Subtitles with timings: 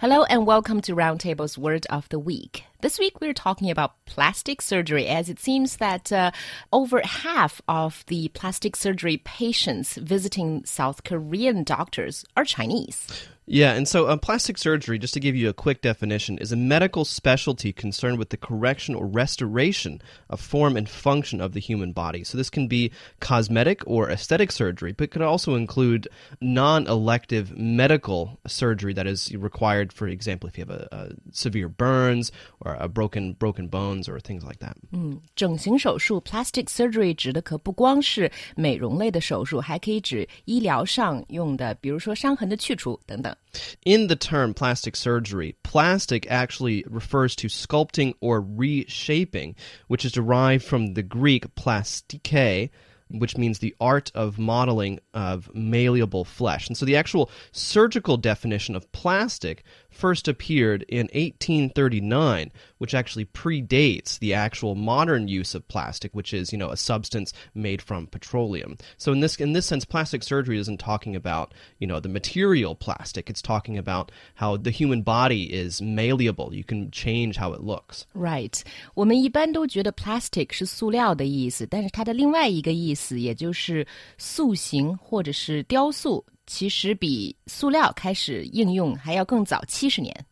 [0.00, 2.64] Hello and welcome to Roundtable's Word of the Week.
[2.80, 6.30] This week we're talking about plastic surgery, as it seems that uh,
[6.72, 13.28] over half of the plastic surgery patients visiting South Korean doctors are Chinese.
[13.49, 16.55] Yeah, and so um, plastic surgery, just to give you a quick definition, is a
[16.55, 20.01] medical specialty concerned with the correction or restoration
[20.31, 22.23] of form and function of the human body.
[22.23, 26.07] So this can be cosmetic or aesthetic surgery, but could also include
[26.41, 32.31] non-elective medical surgery that is required, for example, if you have a, a severe burns
[32.61, 34.75] or a broken broken bones or things like that.
[34.91, 43.35] 嗯，整形手术 （plastic surgery） 指的可不光是美容类的手术，还可以指医疗上用的，比如说伤痕的去除等等。
[43.84, 49.56] In the term plastic surgery, plastic actually refers to sculpting or reshaping,
[49.88, 52.70] which is derived from the Greek plastike,
[53.08, 56.68] which means the art of modeling of malleable flesh.
[56.68, 64.19] And so the actual surgical definition of plastic first appeared in 1839, which actually predates
[64.19, 68.77] the actual modern use of plastic, which is, you know, a substance made from petroleum.
[68.97, 72.75] So in this in this sense, plastic surgery isn't talking about, you know, the material
[72.75, 73.29] plastic.
[73.29, 76.53] It's talking about how the human body is malleable.
[76.53, 78.05] You can change how it looks.
[78.13, 78.61] Right.
[78.93, 86.25] 我们一般都觉得 plastic 是塑料的意思，但是它的另外一个意思，也就是塑形或者是雕塑。
[86.49, 90.25] 其实比塑料开始应用还要更早七十年。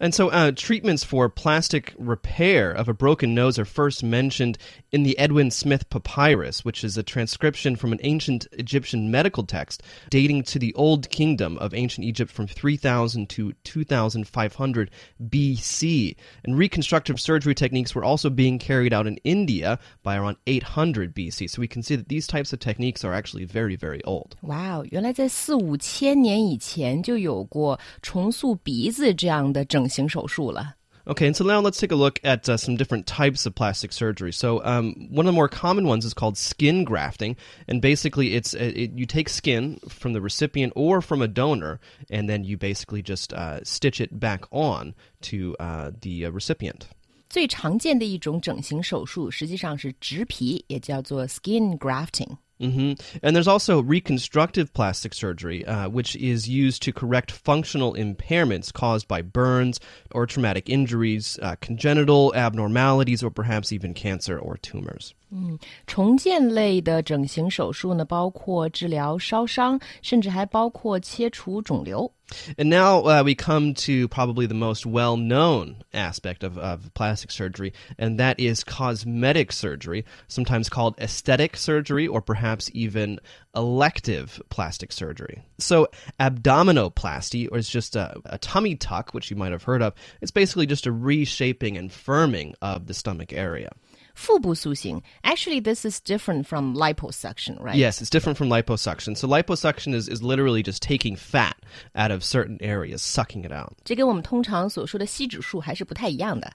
[0.00, 4.58] and so, uh, treatments for plastic repair of a broken nose are first mentioned
[4.92, 9.82] in the Edwin Smith Papyrus, which is a transcription from an ancient Egyptian medical text
[10.10, 14.90] dating to the Old Kingdom of ancient Egypt from 3000 to 2500
[15.28, 16.16] BC.
[16.44, 21.50] And reconstructive surgery techniques were also being carried out in India by around 800 BC.
[21.50, 24.36] So we can see that these types of techniques are actually very, very old.
[24.42, 30.74] Wow，原来在四五千年以前就有过重塑鼻子这样的整形手术了。
[31.10, 33.92] Okay, and so now let's take a look at uh, some different types of plastic
[33.92, 34.32] surgery.
[34.32, 37.36] So, um, one of the more common ones is called skin grafting,
[37.68, 41.78] and basically, it's uh, it, you take skin from the recipient or from a donor,
[42.10, 46.88] and then you basically just uh, stitch it back on to uh, the uh, recipient.
[47.28, 52.36] 最常见的一种整形手术实际上是植皮，也叫做 skin grafting。
[52.61, 53.19] Mm-hmm.
[53.23, 59.07] And there's also reconstructive plastic surgery, uh, which is used to correct functional impairments caused
[59.07, 59.79] by burns
[60.11, 65.13] or traumatic injuries, uh, congenital abnormalities, or perhaps even cancer or tumors.
[65.30, 72.10] 嗯，重建类的整形手术呢，包括治疗烧伤，甚至还包括切除肿瘤。
[72.56, 77.72] And now uh, we come to probably the most well known aspect of, of plastic surgery,
[77.98, 83.20] and that is cosmetic surgery, sometimes called aesthetic surgery or perhaps even
[83.54, 85.42] elective plastic surgery.
[85.58, 85.86] So,
[86.18, 90.32] abdominoplasty, or is just a, a tummy tuck, which you might have heard of, it's
[90.32, 93.70] basically just a reshaping and firming of the stomach area.
[94.14, 95.02] 腹部塑形.
[95.22, 97.76] Actually, this is different from liposuction, right?
[97.76, 99.14] Yes, it's different from liposuction.
[99.14, 101.56] So liposuction is, is literally just taking fat
[101.94, 103.76] out of certain areas, sucking it out.
[103.84, 106.50] 这跟我们通常所说的吸脂术还是不太一样的。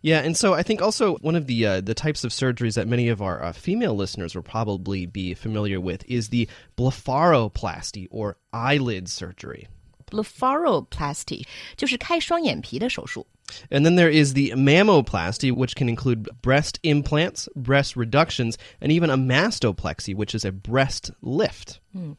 [0.00, 2.86] Yeah, and so I think also one of the uh, the types of surgeries that
[2.86, 8.36] many of our uh, female listeners will probably be familiar with is the blepharoplasty or
[8.52, 9.66] eyelid surgery.
[10.10, 11.44] Blepharoplasty
[11.76, 13.26] 就是开双眼皮的手术。
[13.71, 19.09] And then there is the mammoplasty, which can include breast implants, breast reductions, and even
[19.09, 21.79] a mastopexy, which is a breast lift.
[21.95, 22.17] Mm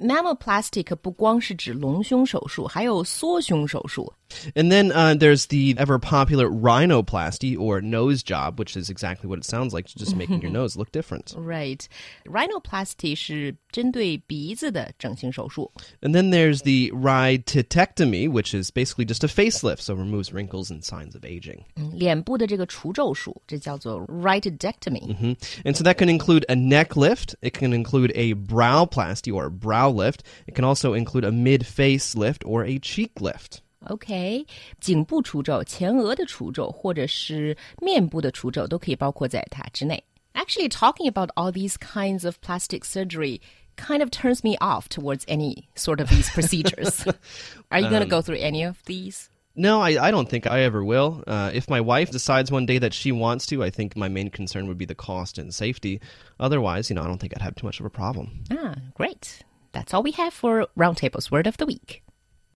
[0.00, 4.12] Mammoplastic 不光是指隆胸手术，还有缩胸手术。
[4.56, 9.44] and then uh, there's the ever popular rhinoplasty or nose job, which is exactly what it
[9.44, 11.32] sounds like, just making your nose look different.
[11.36, 11.86] Right.
[12.24, 15.70] Rhinoplasty 是针对鼻子的整形手术.
[16.00, 20.82] And then there's the rhytidectomy, which is basically just a facelift, so removes wrinkles and
[20.82, 21.64] signs of aging.
[21.92, 25.06] 脸部的这个除皱术，这叫做 rhytidectomy.
[25.06, 25.36] Mm -hmm.
[25.64, 29.89] And so that can include a neck lift, it can include a browplasty or brow
[29.90, 33.60] lift, it can also include a mid-face lift or a cheek lift.
[33.88, 34.44] OK，
[34.80, 40.02] 颈部除皱、前额的除皱，或者是面部的除皱，都可以包括在它之内。
[40.34, 43.40] Actually, talking about all these kinds of plastic surgery
[43.76, 47.04] kind of turns me off towards any sort of these procedures.
[47.70, 49.28] Are you going to um, go through any of these?
[49.54, 51.24] No, I, I don't think I ever will.
[51.26, 54.28] Uh, if my wife decides one day that she wants to, I think my main
[54.28, 56.00] concern would be the cost and safety.
[56.38, 58.44] Otherwise, you know, I don't think I'd have too much of a problem.
[58.50, 59.44] Ah, great.
[59.71, 62.03] That's all we have for Roundtable's Word of the Week.